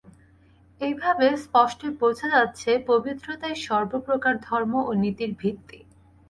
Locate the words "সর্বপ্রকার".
3.67-4.33